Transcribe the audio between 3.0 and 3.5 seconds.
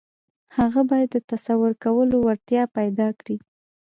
کړي.